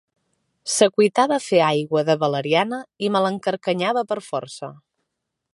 S'acuitava 0.75 1.35
a 1.35 1.43
fer 1.49 1.59
aigua 1.67 2.03
de 2.09 2.17
valeriana 2.25 2.81
i 3.09 3.13
me 3.17 3.25
l'encarcanyava 3.27 4.07
per 4.15 4.23
força. 4.33 4.73